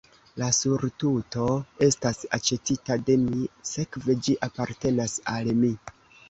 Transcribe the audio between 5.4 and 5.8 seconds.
mi.